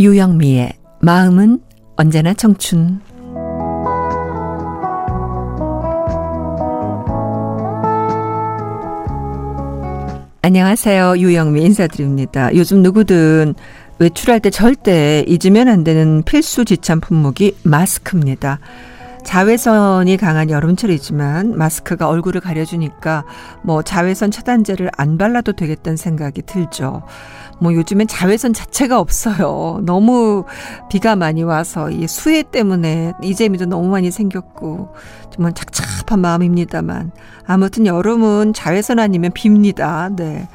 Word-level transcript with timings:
유영미의 0.00 0.74
마음은 1.00 1.60
언제나 1.96 2.32
청춘. 2.32 3.00
안녕하세요. 10.42 11.18
유영미 11.18 11.62
인사드립니다. 11.64 12.54
요즘 12.54 12.84
누구든 12.84 13.54
외출할 13.98 14.38
때 14.38 14.50
절대 14.50 15.24
잊으면 15.26 15.66
안 15.66 15.82
되는 15.82 16.22
필수 16.22 16.64
지참 16.64 17.00
품목이 17.00 17.56
마스크입니다. 17.64 18.60
자외선이 19.24 20.16
강한 20.16 20.50
여름철이지만 20.50 21.56
마스크가 21.56 22.08
얼굴을 22.08 22.40
가려주니까 22.40 23.24
뭐 23.62 23.82
자외선 23.82 24.30
차단제를 24.30 24.90
안 24.96 25.18
발라도 25.18 25.52
되겠다는 25.52 25.96
생각이 25.96 26.42
들죠. 26.42 27.02
뭐 27.60 27.74
요즘엔 27.74 28.06
자외선 28.06 28.52
자체가 28.52 28.98
없어요. 28.98 29.80
너무 29.84 30.44
비가 30.88 31.16
많이 31.16 31.42
와서 31.42 31.90
이 31.90 32.06
수해 32.06 32.42
때문에 32.42 33.12
이재미도 33.22 33.66
너무 33.66 33.88
많이 33.88 34.10
생겼고 34.10 34.94
정말 35.30 35.52
착잡한 35.54 36.20
마음입니다만 36.20 37.10
아무튼 37.46 37.86
여름은 37.86 38.52
자외선 38.54 38.98
아니면 38.98 39.32
빕니다. 39.32 40.14
네. 40.14 40.48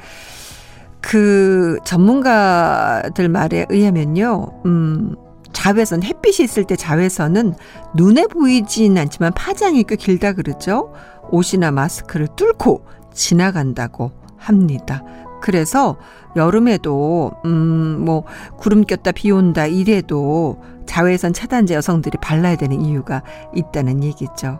그 1.00 1.78
전문가들 1.84 3.28
말에 3.28 3.66
의하면요. 3.68 4.62
음 4.64 5.16
자외선 5.54 6.02
햇빛이 6.02 6.44
있을 6.44 6.64
때 6.64 6.76
자외선은 6.76 7.54
눈에 7.94 8.26
보이진 8.26 8.98
않지만 8.98 9.32
파장이 9.32 9.84
꽤 9.84 9.96
길다 9.96 10.34
그러죠. 10.34 10.92
옷이나 11.30 11.70
마스크를 11.70 12.28
뚫고 12.36 12.84
지나간다고 13.14 14.12
합니다. 14.36 15.02
그래서 15.40 15.96
여름에도 16.36 17.32
음뭐 17.44 18.24
구름 18.58 18.84
꼈다 18.84 19.12
비 19.12 19.30
온다 19.30 19.66
이래도 19.66 20.60
자외선 20.84 21.32
차단제 21.32 21.74
여성들이 21.74 22.18
발라야 22.20 22.56
되는 22.56 22.80
이유가 22.80 23.22
있다는 23.54 24.04
얘기죠. 24.04 24.58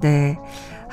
네. 0.00 0.38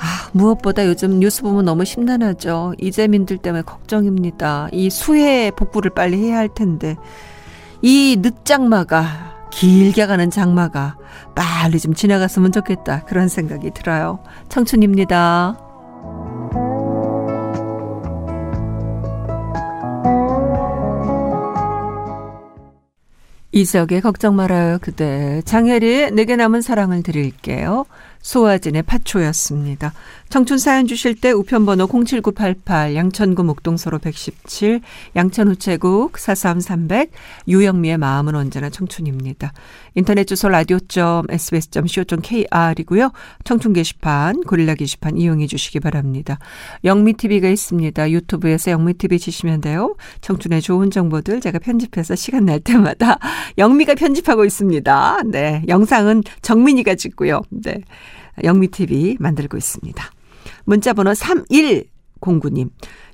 아, 0.00 0.28
무엇보다 0.32 0.86
요즘 0.86 1.18
뉴스 1.18 1.42
보면 1.42 1.64
너무 1.64 1.84
심란하죠. 1.84 2.74
이재민들 2.78 3.38
때문에 3.38 3.62
걱정입니다. 3.62 4.68
이 4.70 4.90
수해 4.90 5.50
복구를 5.50 5.90
빨리 5.90 6.22
해야 6.22 6.38
할 6.38 6.48
텐데 6.48 6.96
이 7.82 8.16
늦장마가 8.20 9.27
길게 9.50 10.06
가는 10.06 10.30
장마가 10.30 10.96
빨리 11.34 11.78
좀 11.80 11.94
지나갔으면 11.94 12.52
좋겠다. 12.52 13.04
그런 13.04 13.28
생각이 13.28 13.70
들어요. 13.72 14.20
청춘입니다. 14.48 15.56
이석의 23.50 24.02
걱정 24.02 24.36
말아요 24.36 24.78
그대 24.80 25.42
장혜리의 25.44 26.12
내게 26.12 26.36
남은 26.36 26.60
사랑을 26.60 27.02
드릴게요. 27.02 27.86
소아진의 28.20 28.82
파초였습니다. 28.82 29.94
청춘 30.28 30.58
사연 30.58 30.86
주실 30.86 31.14
때 31.14 31.30
우편번호 31.30 31.86
07988 31.86 32.94
양천구 32.94 33.44
목동서로 33.44 33.98
117 33.98 34.82
양천 35.16 35.48
우체국 35.48 36.18
43300 36.18 37.10
유영미의 37.48 37.96
마음은 37.96 38.34
언제나 38.34 38.68
청춘입니다. 38.68 39.54
인터넷 39.94 40.24
주소 40.24 40.48
radio.sbs.co.kr이고요. 40.48 43.12
청춘 43.44 43.72
게시판 43.72 44.42
고릴라 44.42 44.74
게시판 44.74 45.16
이용해 45.16 45.46
주시기 45.46 45.80
바랍니다. 45.80 46.38
영미TV가 46.84 47.48
있습니다. 47.48 48.10
유튜브에서 48.10 48.70
영미TV 48.70 49.18
치시면 49.18 49.62
돼요. 49.62 49.96
청춘의 50.20 50.60
좋은 50.60 50.90
정보들 50.90 51.40
제가 51.40 51.58
편집해서 51.58 52.14
시간 52.14 52.44
날 52.44 52.60
때마다 52.60 53.18
영미가 53.56 53.94
편집하고 53.94 54.44
있습니다. 54.44 55.22
네. 55.26 55.62
영상은 55.68 56.22
정민이가 56.42 56.96
찍고요. 56.96 57.40
네. 57.50 57.82
영미TV 58.44 59.16
만들고 59.20 59.56
있습니다. 59.56 60.10
문자 60.64 60.92
번호 60.92 61.12
3109님. 61.12 62.70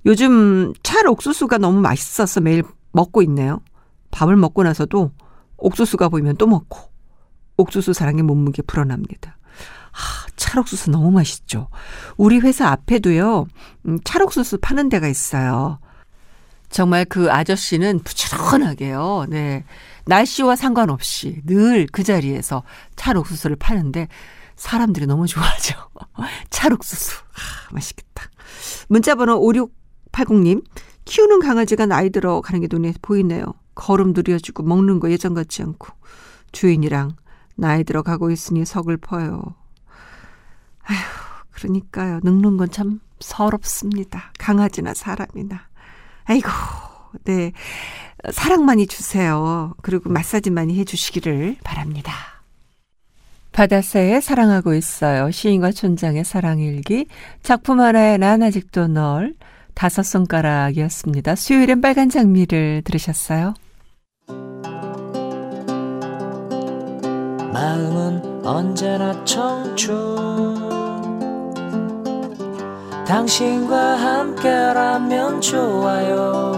요즘 0.07 0.73
찰 0.83 1.07
옥수수가 1.07 1.59
너무 1.59 1.81
맛있어서 1.81 2.41
매일 2.41 2.63
먹고 2.93 3.23
있네요. 3.23 3.61
밥을 4.11 4.37
먹고 4.37 4.63
나서도 4.63 5.11
옥수수가 5.57 6.09
보이면 6.09 6.37
또 6.37 6.47
먹고 6.47 6.79
옥수수 7.57 7.93
사랑의 7.93 8.23
몸무게 8.23 8.63
불어납니다. 8.63 9.37
아, 9.93 10.27
찰옥수수 10.37 10.91
너무 10.91 11.11
맛있죠. 11.13 11.69
우리 12.17 12.41
회사 12.41 12.69
앞에도요, 12.69 13.47
음, 13.87 13.99
찰옥수수 14.03 14.59
파는 14.59 14.89
데가 14.89 15.07
있어요. 15.07 15.79
정말 16.69 17.05
그 17.05 17.31
아저씨는 17.31 18.01
부지런하게요. 18.01 19.27
네. 19.29 19.65
날씨와 20.07 20.57
상관없이 20.57 21.41
늘 21.47 21.87
그 21.93 22.03
자리에서 22.03 22.65
찰옥수수를 22.97 23.55
파는데 23.57 24.09
사람들이 24.57 25.07
너무 25.07 25.27
좋아하죠. 25.27 25.75
찰옥수수. 26.51 27.17
아, 27.23 27.73
맛있겠다. 27.73 28.25
문자번호 28.89 29.41
5680님. 30.13 30.65
키우는 31.05 31.41
강아지가 31.41 31.87
나이 31.87 32.11
들어 32.11 32.41
가는 32.41 32.61
게 32.61 32.69
눈에 32.71 32.95
보이네요. 33.03 33.45
걸음 33.75 34.13
느려지고 34.15 34.63
먹는 34.63 35.01
거 35.01 35.11
예전 35.11 35.35
같지 35.35 35.63
않고. 35.63 35.89
주인이랑 36.53 37.17
나이 37.57 37.85
들어 37.85 38.03
가고 38.03 38.31
있으니 38.31 38.65
서글퍼요. 38.65 39.43
아휴, 40.85 40.99
그러니까요. 41.53 42.21
늙는 42.23 42.57
건 42.57 42.69
참 42.71 43.01
서럽습니다. 43.21 44.33
강아지나 44.39 44.95
사람이나. 44.95 45.69
아이고, 46.25 46.49
네. 47.25 47.53
사랑 48.33 48.65
많이 48.65 48.87
주세요. 48.87 49.75
그리고 49.83 50.11
마사지 50.11 50.51
많이 50.51 50.79
해주시기를 50.79 51.59
바랍니다. 51.65 52.13
바다새에 53.55 54.21
사랑하고 54.21 54.75
있어요. 54.75 55.31
시인과 55.31 55.71
촌장의 55.71 56.25
사랑일기. 56.25 57.07
작품 57.43 57.81
하나에 57.81 58.17
난 58.19 58.43
아직도 58.43 58.89
널. 58.89 59.35
다섯 59.75 60.03
손가락이었습니다. 60.03 61.37
수요일엔 61.37 61.81
빨간 61.81 62.11
장미를 62.11 62.83
들으셨어요? 62.85 63.55
마음은 67.53 68.45
언제나 68.45 69.25
청춘 69.25 69.95
당신과 73.07 73.77
함께라면 73.77 75.41
좋아요 75.41 76.53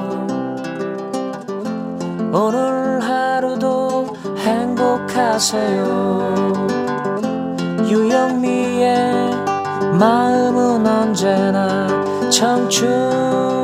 오늘 2.33 3.01
하루도 3.03 3.96
행복하세요. 4.47 5.83
유영미의 7.89 9.31
마음은 9.99 10.87
언제나 10.87 11.89
청춘 12.31 13.56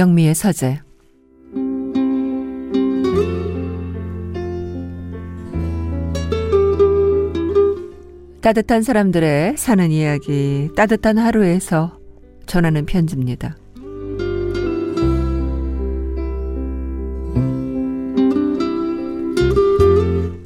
영미의 0.00 0.34
서재. 0.34 0.80
따뜻한 8.40 8.82
사람들의 8.82 9.58
사는 9.58 9.90
이야기, 9.90 10.70
따뜻한 10.74 11.18
하루에서 11.18 11.98
전하는 12.46 12.86
편지입니다. 12.86 13.58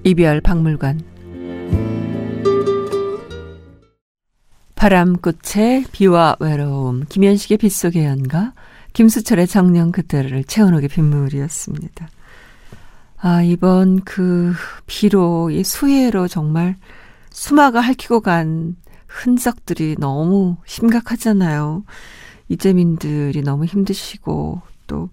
이별 0.03 0.41
박물관. 0.41 1.01
바람꽃의 4.75 5.85
비와 5.93 6.37
외로움. 6.41 7.05
김현식의 7.09 7.59
빗속의 7.59 8.05
연가 8.05 8.53
김수철의 8.95 9.47
정령 9.47 9.93
그때를 9.93 10.45
채워놓기 10.45 10.89
빗물이었습니다. 10.89 12.09
아 13.19 13.43
이번 13.43 14.03
그 14.05 14.55
비로 14.87 15.51
이 15.51 15.65
수해로 15.65 16.29
정말 16.29 16.77
수마가 17.31 17.81
핥히고 17.81 18.21
간 18.21 18.77
흔적들이 19.07 19.97
너무 19.99 20.57
심각하잖아요. 20.67 21.85
이재민들이 22.49 23.43
너무 23.43 23.65
힘드시고 23.65 24.61
또 24.87 25.11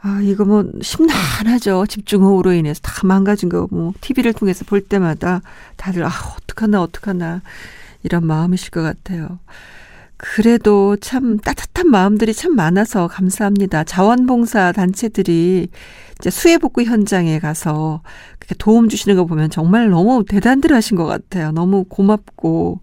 아, 0.00 0.20
이거 0.22 0.44
뭐 0.44 0.64
심란하죠. 0.82 1.86
집중호우로 1.86 2.52
인해서 2.52 2.80
다 2.80 3.06
망가진 3.06 3.48
거 3.48 3.66
뭐 3.70 3.92
TV를 4.00 4.32
통해서 4.32 4.64
볼 4.64 4.80
때마다 4.80 5.40
다들 5.76 6.04
아, 6.04 6.10
어떡하나 6.36 6.80
어떡하나 6.80 7.42
이런 8.04 8.24
마음이실 8.26 8.70
것 8.70 8.82
같아요. 8.82 9.38
그래도 10.16 10.96
참 10.96 11.38
따뜻한 11.38 11.90
마음들이 11.90 12.32
참 12.32 12.56
많아서 12.56 13.06
감사합니다. 13.06 13.84
자원봉사 13.84 14.72
단체들이 14.72 15.68
이제 16.18 16.30
수해복구 16.30 16.82
현장에 16.84 17.38
가서 17.38 18.02
그렇게 18.38 18.54
도움 18.58 18.88
주시는 18.88 19.16
거 19.16 19.26
보면 19.26 19.50
정말 19.50 19.90
너무 19.90 20.24
대단들 20.24 20.72
하신 20.72 20.96
것 20.96 21.04
같아요. 21.04 21.52
너무 21.52 21.84
고맙고. 21.84 22.80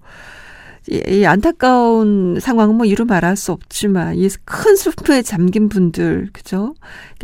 이, 0.90 1.02
이 1.08 1.26
안타까운 1.26 2.40
상황은 2.42 2.76
뭐 2.76 2.86
이루 2.86 3.06
말할 3.06 3.38
수 3.38 3.54
없지만 3.54 4.16
이큰 4.16 4.76
슬픔에 4.76 5.22
잠긴 5.22 5.70
분들 5.70 6.30
그죠 6.34 6.76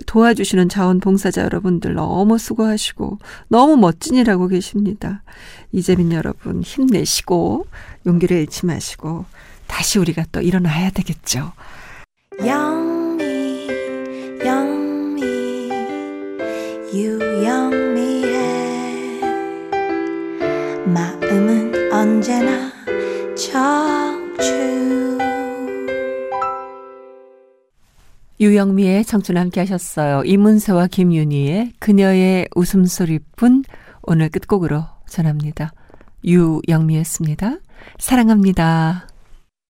도와주시는 0.06 0.70
자원봉사자 0.70 1.42
여러분들 1.44 1.94
너무 1.94 2.38
수고하시고 2.38 3.18
너무 3.50 3.76
멋진 3.76 4.16
일하고 4.16 4.48
계십니다. 4.48 5.24
이재민 5.74 6.14
여러분 6.14 6.62
힘내시고 6.62 7.66
용기를 8.06 8.38
잃지 8.38 8.66
마시고 8.66 9.26
다시 9.70 10.00
우리가 10.00 10.26
또 10.34 10.42
일어나야 10.42 10.90
되겠죠. 10.90 11.54
영미 12.46 13.68
영미 14.46 15.22
유영미의 16.94 18.30
마음은 20.86 21.94
언제나 21.94 22.72
청춘 23.38 25.20
유영미의 28.42 29.06
청춘 29.06 29.38
함께 29.38 29.60
하셨어요. 29.62 30.24
이문세와 30.26 30.88
김윤희의 30.88 31.74
그녀의 31.80 32.48
웃음소리뿐 32.56 33.64
오늘 34.02 34.30
끝곡으로 34.30 34.84
전합니다. 35.08 35.72
유영미였습니다. 36.26 37.58
사랑합니다. 38.00 39.09